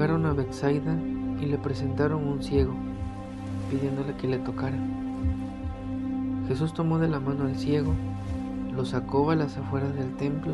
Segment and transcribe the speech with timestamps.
[0.00, 0.96] Llegaron a Bethsaida
[1.42, 2.72] y le presentaron un ciego,
[3.70, 4.78] pidiéndole que le tocara.
[6.48, 7.92] Jesús tomó de la mano al ciego,
[8.74, 10.52] lo sacó a las afueras del templo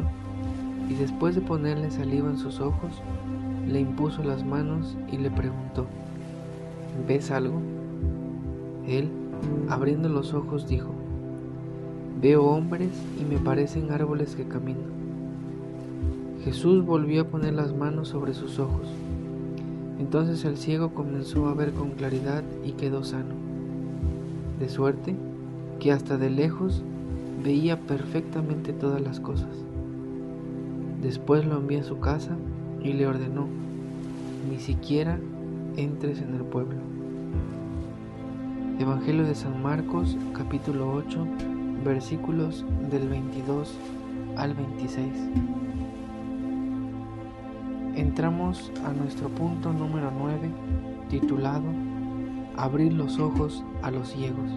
[0.90, 3.00] y después de ponerle saliva en sus ojos,
[3.68, 5.86] le impuso las manos y le preguntó,
[7.06, 7.60] ¿ves algo?
[8.88, 9.12] Él,
[9.68, 10.90] abriendo los ojos, dijo,
[12.20, 14.90] veo hombres y me parecen árboles que caminan.
[16.42, 18.88] Jesús volvió a poner las manos sobre sus ojos.
[19.98, 23.34] Entonces el ciego comenzó a ver con claridad y quedó sano,
[24.60, 25.14] de suerte
[25.80, 26.82] que hasta de lejos
[27.42, 29.48] veía perfectamente todas las cosas.
[31.02, 32.36] Después lo envió a su casa
[32.82, 33.46] y le ordenó,
[34.50, 35.18] ni siquiera
[35.76, 36.76] entres en el pueblo.
[38.78, 41.26] Evangelio de San Marcos capítulo 8
[41.84, 43.72] versículos del 22
[44.36, 45.55] al 26.
[47.96, 50.50] Entramos a nuestro punto número 9
[51.08, 51.64] titulado
[52.54, 54.50] Abrir los ojos a los ciegos.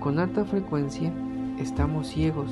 [0.00, 1.12] Con alta frecuencia
[1.58, 2.48] estamos ciegos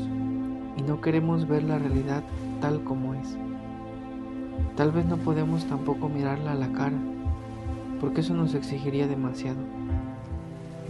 [0.77, 2.23] y no queremos ver la realidad
[2.61, 3.39] tal como es.
[4.77, 6.99] Tal vez no podemos tampoco mirarla a la cara,
[8.03, 9.61] porque eso nos exigiría demasiado.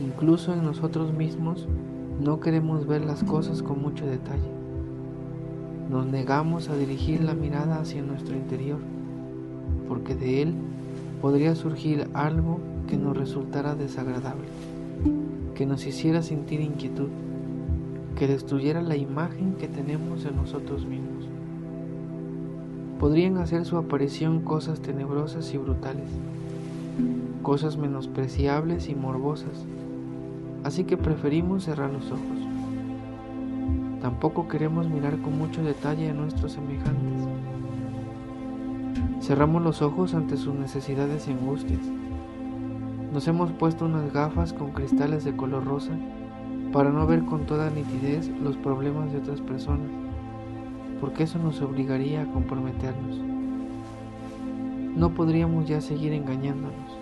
[0.01, 1.69] Incluso en nosotros mismos
[2.21, 4.62] no queremos ver las cosas con mucho detalle.
[5.93, 8.81] Nos negamos a dirigir la mirada hacia nuestro interior,
[9.89, 10.55] porque de él
[11.21, 14.49] podría surgir algo que nos resultara desagradable,
[15.55, 17.11] que nos hiciera sentir inquietud,
[18.19, 21.13] que destruyera la imagen que tenemos de nosotros mismos
[23.03, 26.09] podrían hacer su aparición cosas tenebrosas y brutales,
[27.43, 29.67] cosas menospreciables y morbosas,
[30.63, 32.52] así que preferimos cerrar los ojos.
[34.03, 37.27] Tampoco queremos mirar con mucho detalle a nuestros semejantes.
[39.23, 41.81] Cerramos los ojos ante sus necesidades y angustias.
[43.13, 45.93] Nos hemos puesto unas gafas con cristales de color rosa
[46.73, 49.89] para no ver con toda nitidez los problemas de otras personas
[51.03, 53.19] porque eso nos obligaría a comprometernos.
[54.95, 56.97] No podríamos ya seguir engañándonos.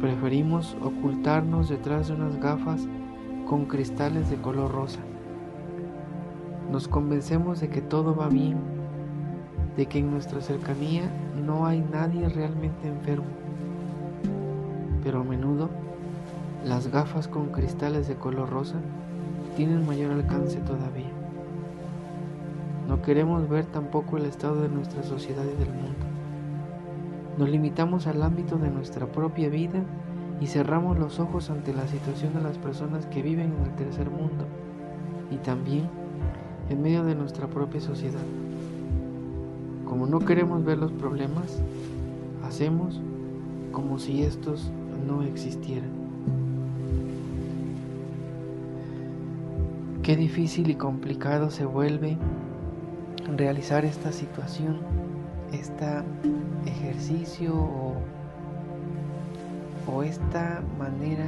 [0.00, 2.88] Preferimos ocultarnos detrás de unas gafas
[3.46, 5.00] con cristales de color rosa.
[6.74, 8.56] Nos convencemos de que todo va bien,
[9.76, 11.02] de que en nuestra cercanía
[11.46, 13.28] no hay nadie realmente enfermo.
[15.04, 15.70] Pero a menudo
[16.64, 18.74] las gafas con cristales de color rosa
[19.54, 21.12] tienen mayor alcance todavía.
[22.88, 26.06] No queremos ver tampoco el estado de nuestra sociedad y del mundo.
[27.38, 29.84] Nos limitamos al ámbito de nuestra propia vida
[30.40, 34.10] y cerramos los ojos ante la situación de las personas que viven en el tercer
[34.10, 34.44] mundo
[35.30, 36.03] y también
[36.70, 38.24] en medio de nuestra propia sociedad.
[39.88, 41.60] Como no queremos ver los problemas,
[42.46, 43.00] hacemos
[43.72, 44.70] como si estos
[45.06, 45.90] no existieran.
[50.02, 52.18] Qué difícil y complicado se vuelve
[53.36, 54.78] realizar esta situación,
[55.52, 55.86] este
[56.66, 57.94] ejercicio o,
[59.86, 61.26] o esta manera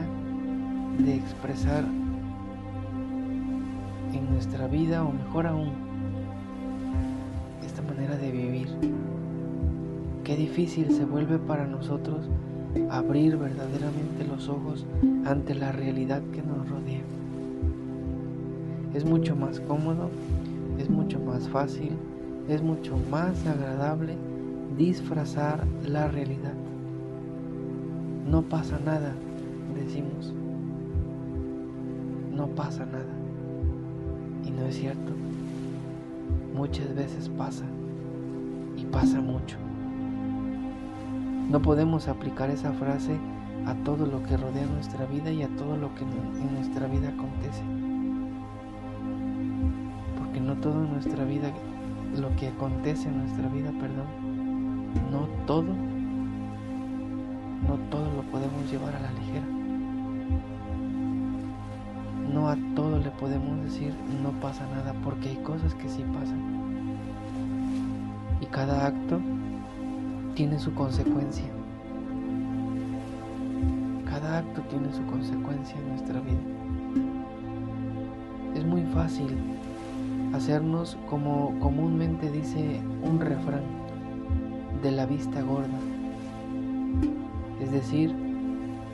[0.99, 1.85] de expresar
[4.17, 5.71] en nuestra vida o mejor aún
[7.65, 8.69] esta manera de vivir.
[10.25, 12.29] Qué difícil se vuelve para nosotros
[12.91, 14.85] abrir verdaderamente los ojos
[15.25, 17.03] ante la realidad que nos rodea.
[18.95, 20.11] Es mucho más cómodo
[20.79, 21.93] es mucho más fácil,
[22.49, 24.15] es mucho más agradable
[24.77, 26.55] disfrazar la realidad.
[28.29, 29.15] No pasa nada,
[29.75, 30.35] decimos.
[32.35, 33.16] No pasa nada.
[34.47, 35.13] Y no es cierto.
[36.55, 37.65] Muchas veces pasa.
[38.77, 39.57] Y pasa mucho.
[41.51, 43.19] No podemos aplicar esa frase
[43.67, 47.09] a todo lo que rodea nuestra vida y a todo lo que en nuestra vida
[47.09, 47.63] acontece
[50.47, 51.51] no todo en nuestra vida,
[52.17, 54.07] lo que acontece en nuestra vida, perdón,
[55.11, 55.67] no todo,
[57.67, 59.56] no todo lo podemos llevar a la ligera.
[63.21, 66.41] Podemos decir no pasa nada porque hay cosas que sí pasan.
[68.41, 69.21] Y cada acto
[70.35, 71.47] tiene su consecuencia.
[74.05, 76.41] Cada acto tiene su consecuencia en nuestra vida.
[78.55, 79.37] Es muy fácil
[80.35, 83.63] hacernos como comúnmente dice un refrán
[84.83, 85.79] de la vista gorda,
[87.61, 88.15] es decir,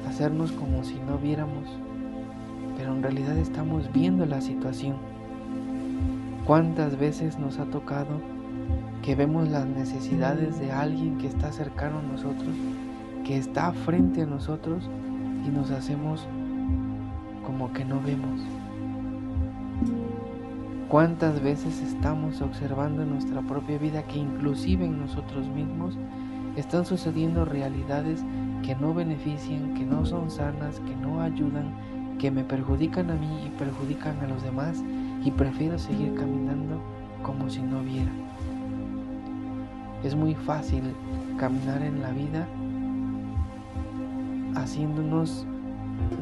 [0.09, 1.69] hacernos como si no viéramos,
[2.83, 4.97] pero en realidad estamos viendo la situación.
[6.45, 8.21] ¿Cuántas veces nos ha tocado
[9.03, 12.49] que vemos las necesidades de alguien que está cercano a nosotros,
[13.25, 14.91] que está frente a nosotros
[15.47, 16.27] y nos hacemos
[17.47, 18.41] como que no vemos.
[20.89, 25.97] ¿Cuántas veces estamos observando en nuestra propia vida que inclusive en nosotros mismos
[26.57, 28.25] están sucediendo realidades
[28.65, 33.47] que no benefician, que no son sanas, que no ayudan, que me perjudican a mí
[33.47, 34.83] y perjudican a los demás
[35.25, 36.81] y prefiero seguir caminando
[37.23, 38.11] como si no viera.
[40.03, 40.83] Es muy fácil
[41.39, 42.49] caminar en la vida
[44.57, 45.47] haciéndonos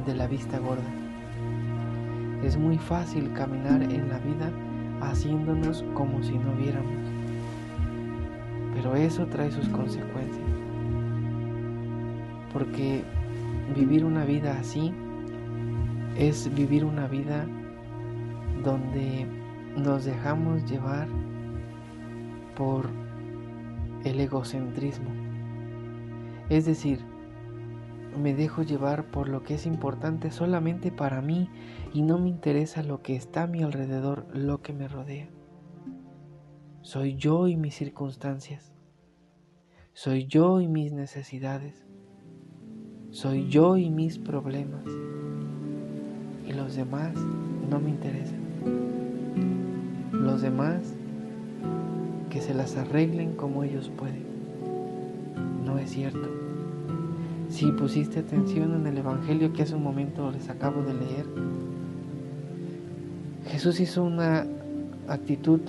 [0.06, 0.82] de la vista gorda.
[2.44, 4.50] Es muy fácil caminar en la vida
[5.00, 6.92] haciéndonos como si no viéramos.
[8.74, 10.46] Pero eso trae sus consecuencias.
[12.52, 13.02] Porque
[13.74, 14.92] vivir una vida así
[16.16, 17.46] es vivir una vida
[18.62, 19.26] donde
[19.76, 21.08] nos dejamos llevar
[22.56, 22.88] por
[24.04, 25.10] el egocentrismo.
[26.48, 27.00] Es decir,
[28.18, 31.48] me dejo llevar por lo que es importante solamente para mí
[31.94, 35.28] y no me interesa lo que está a mi alrededor, lo que me rodea.
[36.82, 38.72] Soy yo y mis circunstancias.
[39.92, 41.86] Soy yo y mis necesidades.
[43.10, 44.84] Soy yo y mis problemas.
[46.50, 47.12] Y los demás
[47.70, 48.40] no me interesan.
[50.10, 50.80] Los demás
[52.28, 54.24] que se las arreglen como ellos pueden.
[55.64, 56.28] No es cierto.
[57.50, 61.26] Si pusiste atención en el Evangelio que hace un momento les acabo de leer,
[63.46, 64.44] Jesús hizo una
[65.06, 65.60] actitud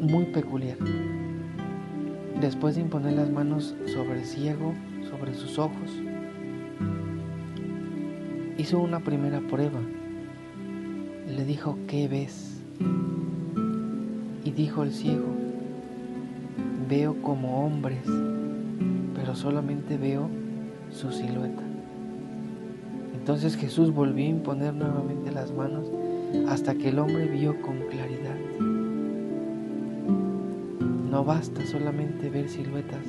[0.00, 0.78] muy peculiar.
[2.40, 4.74] Después de imponer las manos sobre el ciego,
[5.08, 5.90] sobre sus ojos,
[8.64, 9.78] hizo una primera prueba.
[11.28, 12.62] Le dijo, ¿qué ves?
[14.42, 15.26] Y dijo el ciego,
[16.88, 18.06] veo como hombres,
[19.14, 20.30] pero solamente veo
[20.90, 21.62] su silueta.
[23.12, 25.86] Entonces Jesús volvió a imponer nuevamente las manos
[26.48, 28.38] hasta que el hombre vio con claridad.
[31.10, 33.04] No basta solamente ver siluetas,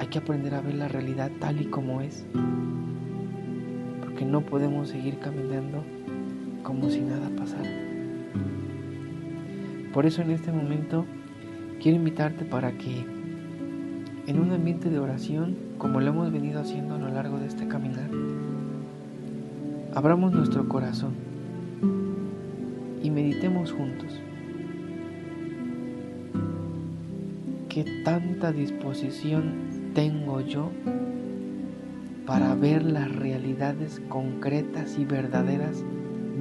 [0.00, 2.26] hay que aprender a ver la realidad tal y como es,
[4.18, 5.84] porque no podemos seguir caminando
[6.64, 7.70] como si nada pasara.
[9.94, 11.04] Por eso en este momento
[11.80, 13.06] quiero invitarte para que
[14.26, 17.68] en un ambiente de oración, como lo hemos venido haciendo a lo largo de este
[17.68, 18.10] caminar,
[19.94, 21.12] abramos nuestro corazón
[23.00, 24.18] y meditemos juntos.
[27.68, 30.72] ¿Qué tanta disposición tengo yo
[32.28, 35.82] para ver las realidades concretas y verdaderas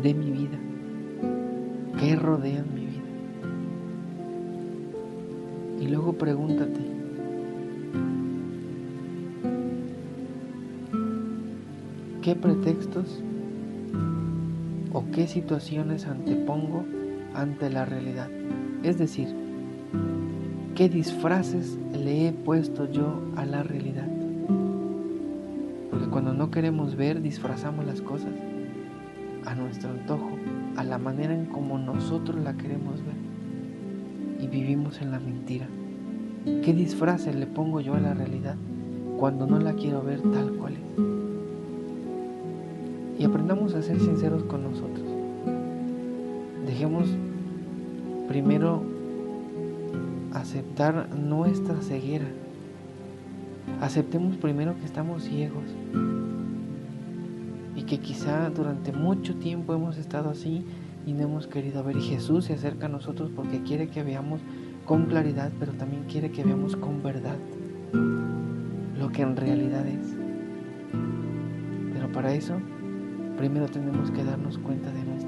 [0.03, 0.59] de mi vida
[1.97, 3.03] que rodean mi vida?
[5.79, 6.81] Y luego pregúntate,
[12.21, 13.23] ¿qué pretextos
[14.91, 16.83] o qué situaciones antepongo
[17.33, 18.29] ante la realidad?
[18.83, 19.29] Es decir,
[20.75, 24.16] ¿qué disfraces le he puesto yo a la realidad?
[26.11, 28.31] Cuando no queremos ver, disfrazamos las cosas
[29.45, 30.29] a nuestro antojo,
[30.75, 33.15] a la manera en como nosotros la queremos ver
[34.39, 35.67] y vivimos en la mentira.
[36.63, 38.55] ¿Qué disfraces le pongo yo a la realidad
[39.17, 40.79] cuando no la quiero ver tal cual es?
[43.19, 45.05] Y aprendamos a ser sinceros con nosotros.
[46.65, 47.09] Dejemos
[48.27, 48.83] primero
[50.33, 52.27] aceptar nuestra ceguera.
[53.87, 55.63] Aceptemos primero que estamos ciegos
[57.73, 60.65] y que quizá durante mucho tiempo hemos estado así
[61.05, 61.95] y no hemos querido ver.
[61.95, 64.41] Y Jesús se acerca a nosotros porque quiere que veamos
[64.83, 67.37] con claridad, pero también quiere que veamos con verdad
[68.99, 70.17] lo que en realidad es.
[71.93, 72.59] Pero para eso,
[73.37, 75.26] primero tenemos que darnos cuenta de nuestra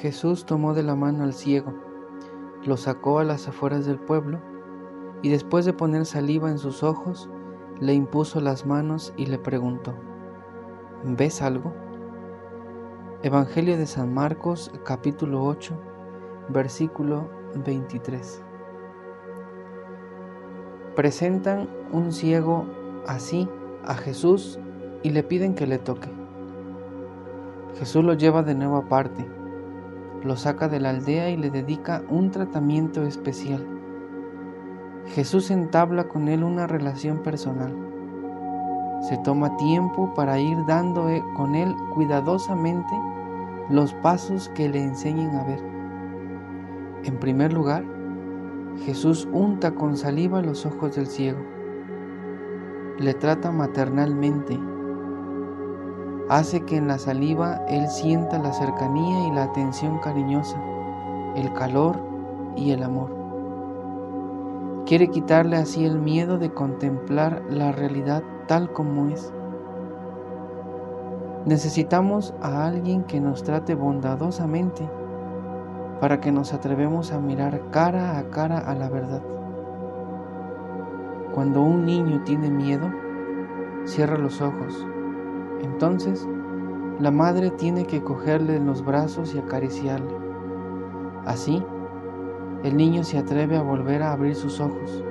[0.00, 1.74] Jesús tomó de la mano al ciego,
[2.64, 4.38] lo sacó a las afueras del pueblo
[5.22, 7.28] y después de poner saliva en sus ojos,
[7.80, 9.94] le impuso las manos y le preguntó,
[11.02, 11.72] ¿ves algo?
[13.24, 15.74] Evangelio de San Marcos capítulo 8
[16.48, 17.28] versículo
[17.64, 18.40] 23.
[20.94, 22.66] Presentan un ciego
[23.08, 23.48] así
[23.84, 24.60] a Jesús
[25.02, 26.08] y le piden que le toque.
[27.80, 29.26] Jesús lo lleva de nuevo aparte,
[30.22, 33.64] lo saca de la aldea y le dedica un tratamiento especial.
[35.14, 37.74] Jesús entabla con él una relación personal.
[39.08, 42.94] Se toma tiempo para ir dando eh, con él cuidadosamente
[43.70, 45.60] los pasos que le enseñen a ver.
[47.04, 47.84] En primer lugar,
[48.84, 51.38] Jesús unta con saliva los ojos del ciego.
[52.98, 54.58] Le trata maternalmente.
[56.28, 60.60] Hace que en la saliva él sienta la cercanía y la atención cariñosa,
[61.34, 61.98] el calor
[62.54, 63.16] y el amor.
[64.84, 69.32] Quiere quitarle así el miedo de contemplar la realidad tal como es.
[71.46, 74.86] Necesitamos a alguien que nos trate bondadosamente
[75.98, 79.22] para que nos atrevemos a mirar cara a cara a la verdad.
[81.34, 82.92] Cuando un niño tiene miedo,
[83.86, 84.86] cierra los ojos.
[85.62, 86.26] Entonces,
[87.00, 90.16] la madre tiene que cogerle en los brazos y acariciarle.
[91.24, 91.62] Así,
[92.64, 95.04] el niño se atreve a volver a abrir sus ojos.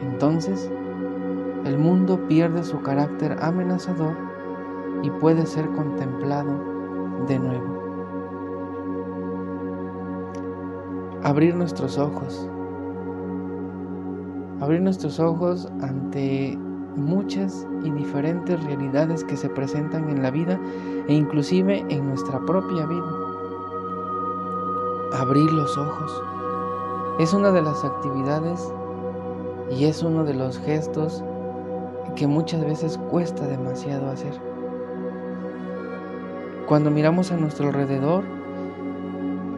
[0.00, 0.70] Entonces,
[1.64, 4.16] el mundo pierde su carácter amenazador
[5.02, 6.58] y puede ser contemplado
[7.28, 7.80] de nuevo.
[11.22, 12.48] Abrir nuestros ojos.
[14.60, 16.58] Abrir nuestros ojos ante
[16.96, 20.58] muchas y diferentes realidades que se presentan en la vida
[21.08, 23.12] e inclusive en nuestra propia vida.
[25.12, 26.22] Abrir los ojos
[27.18, 28.72] es una de las actividades
[29.70, 31.22] y es uno de los gestos
[32.16, 34.34] que muchas veces cuesta demasiado hacer.
[36.66, 38.24] Cuando miramos a nuestro alrededor,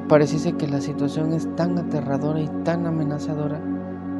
[0.08, 3.60] pareciese que la situación es tan aterradora y tan amenazadora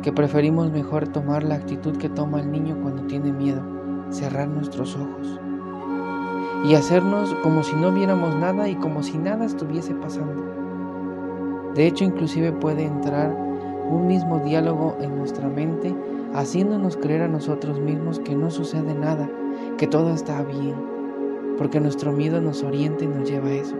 [0.03, 3.63] que preferimos mejor tomar la actitud que toma el niño cuando tiene miedo,
[4.11, 5.41] cerrar nuestros ojos
[6.65, 10.43] y hacernos como si no viéramos nada y como si nada estuviese pasando.
[11.75, 13.35] De hecho, inclusive puede entrar
[13.89, 15.95] un mismo diálogo en nuestra mente,
[16.35, 19.29] haciéndonos creer a nosotros mismos que no sucede nada,
[19.77, 20.77] que todo está bien,
[21.59, 23.77] porque nuestro miedo nos orienta y nos lleva a eso.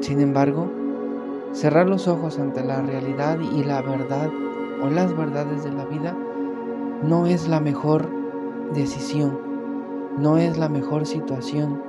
[0.00, 0.70] Sin embargo,
[1.52, 4.30] cerrar los ojos ante la realidad y la verdad
[4.82, 6.16] o las verdades de la vida
[7.02, 8.08] no es la mejor
[8.72, 9.38] decisión,
[10.18, 11.80] no es la mejor situación,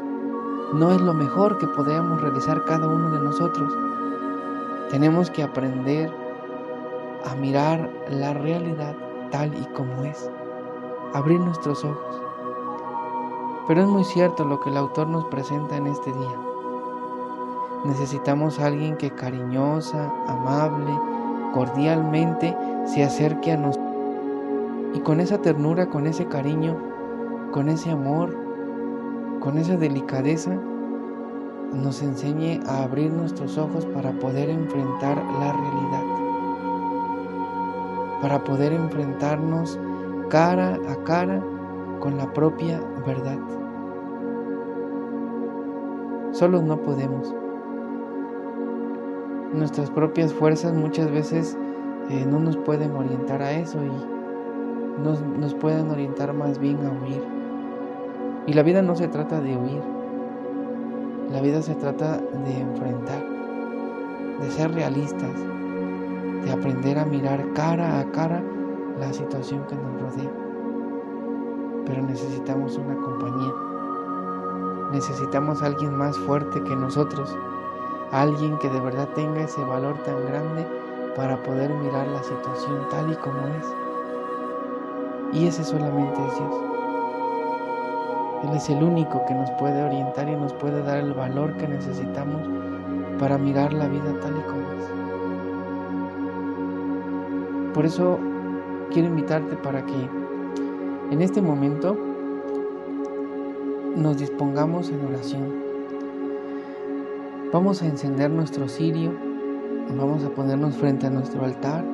[0.73, 3.73] no es lo mejor que podamos realizar cada uno de nosotros.
[4.89, 6.11] Tenemos que aprender
[7.25, 8.95] a mirar la realidad
[9.31, 10.29] tal y como es,
[11.13, 12.21] abrir nuestros ojos.
[13.67, 16.39] Pero es muy cierto lo que el autor nos presenta en este día.
[17.85, 20.97] Necesitamos alguien que cariñosa, amable,
[21.53, 23.87] cordialmente se acerque a nosotros
[24.93, 26.75] y con esa ternura, con ese cariño,
[27.51, 28.35] con ese amor,
[29.39, 30.57] con esa delicadeza,
[31.73, 36.03] nos enseñe a abrir nuestros ojos para poder enfrentar la realidad,
[38.21, 39.77] para poder enfrentarnos
[40.29, 41.43] cara a cara
[41.99, 43.37] con la propia verdad.
[46.31, 47.33] Solos no podemos.
[49.53, 51.57] Nuestras propias fuerzas muchas veces
[52.09, 56.91] eh, no nos pueden orientar a eso y nos, nos pueden orientar más bien a
[56.91, 57.23] huir.
[58.45, 59.81] Y la vida no se trata de huir,
[61.31, 63.23] la vida se trata de enfrentar,
[64.41, 65.33] de ser realistas,
[66.43, 68.41] de aprender a mirar cara a cara
[68.99, 70.31] la situación que nos rodea.
[71.85, 73.53] Pero necesitamos una compañía.
[74.91, 77.37] Necesitamos a alguien más fuerte que nosotros,
[78.21, 80.65] alguien que de verdad tenga ese valor tan grande
[81.15, 83.65] para poder mirar la situación tal y como es.
[85.33, 86.55] Y ese solamente es Dios.
[88.43, 91.67] Él es el único que nos puede orientar y nos puede dar el valor que
[91.67, 92.41] necesitamos
[93.19, 94.87] para mirar la vida tal y como es.
[97.73, 98.19] Por eso
[98.91, 100.09] quiero invitarte para que
[101.11, 101.97] en este momento
[103.95, 105.66] nos dispongamos en oración.
[107.53, 109.13] Vamos a encender nuestro cirio,
[109.97, 111.85] vamos a ponernos frente a nuestro altar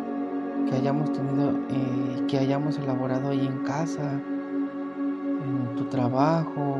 [0.67, 6.77] que hayamos tenido, eh, que hayamos elaborado ahí en casa, en tu trabajo,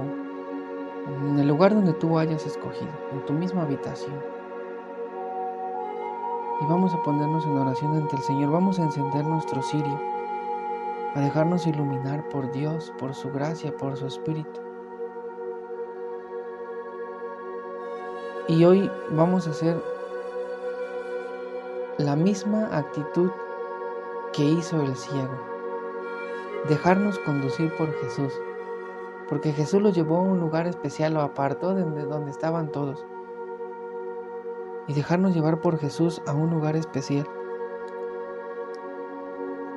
[1.06, 4.20] en el lugar donde tú hayas escogido, en tu misma habitación.
[6.60, 10.01] Y vamos a ponernos en oración ante el Señor, vamos a encender nuestro cirio,
[11.13, 14.62] a dejarnos iluminar por Dios, por su gracia, por su Espíritu.
[18.50, 19.81] Y hoy vamos a hacer
[21.97, 23.31] la misma actitud
[24.33, 25.31] que hizo el ciego.
[26.67, 28.33] Dejarnos conducir por Jesús.
[29.29, 33.05] Porque Jesús lo llevó a un lugar especial, lo apartó de donde estaban todos.
[34.88, 37.25] Y dejarnos llevar por Jesús a un lugar especial.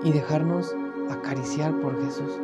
[0.03, 0.75] Y dejarnos
[1.09, 2.41] acariciar por Jesús.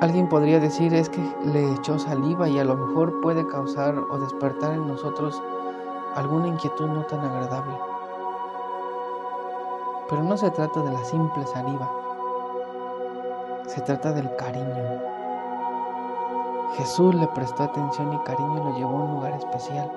[0.00, 4.18] Alguien podría decir es que le echó saliva y a lo mejor puede causar o
[4.18, 5.38] despertar en nosotros
[6.14, 7.74] alguna inquietud no tan agradable.
[10.08, 11.90] Pero no se trata de la simple saliva,
[13.66, 15.02] se trata del cariño.
[16.78, 19.92] Jesús le prestó atención y cariño y lo llevó a un lugar especial.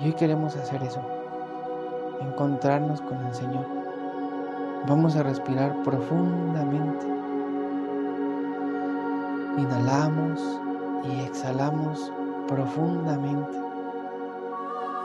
[0.00, 1.00] Y hoy queremos hacer eso,
[2.20, 3.66] encontrarnos con el Señor.
[4.88, 7.19] Vamos a respirar profundamente.
[9.58, 10.40] Inhalamos
[11.04, 12.12] y exhalamos
[12.48, 13.58] profundamente.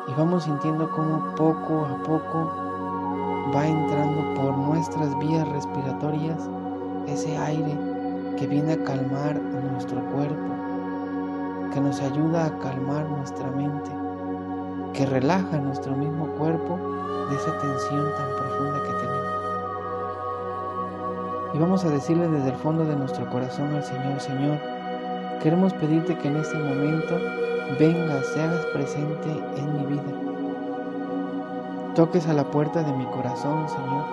[0.07, 2.65] Y vamos sintiendo como poco a poco
[3.55, 6.49] va entrando por nuestras vías respiratorias
[7.07, 7.77] ese aire
[8.37, 9.39] que viene a calmar
[9.75, 10.53] nuestro cuerpo,
[11.73, 13.91] que nos ayuda a calmar nuestra mente,
[14.93, 16.77] que relaja nuestro mismo cuerpo
[17.29, 19.04] de esa tensión tan profunda que tenemos.
[21.55, 24.59] Y vamos a decirle desde el fondo de nuestro corazón al Señor, Señor,
[25.41, 27.17] queremos pedirte que en este momento
[27.79, 30.03] vengas, se hagas presente en mi vida.
[31.95, 34.03] Toques a la puerta de mi corazón, Señor.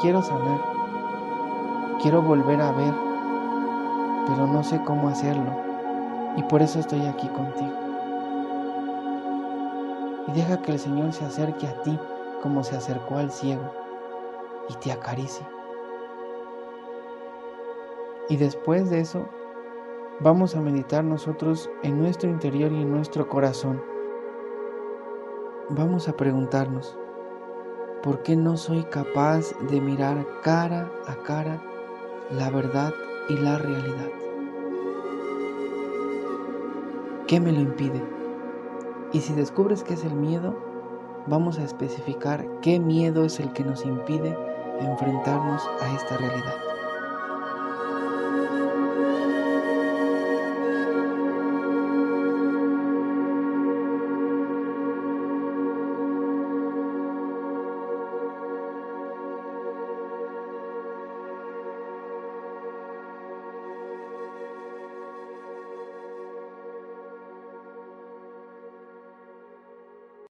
[0.00, 0.60] Quiero sanar,
[2.00, 2.94] quiero volver a ver,
[4.26, 5.52] pero no sé cómo hacerlo.
[6.38, 7.76] Y por eso estoy aquí contigo.
[10.26, 11.98] Y deja que el Señor se acerque a ti
[12.42, 13.74] como se acercó al ciego
[14.70, 15.59] y te acaricie.
[18.30, 19.26] Y después de eso,
[20.20, 23.82] vamos a meditar nosotros en nuestro interior y en nuestro corazón.
[25.68, 26.96] Vamos a preguntarnos,
[28.04, 31.60] ¿por qué no soy capaz de mirar cara a cara
[32.30, 32.94] la verdad
[33.28, 34.10] y la realidad?
[37.26, 38.00] ¿Qué me lo impide?
[39.12, 40.56] Y si descubres que es el miedo,
[41.26, 44.36] vamos a especificar qué miedo es el que nos impide
[44.80, 46.69] enfrentarnos a esta realidad.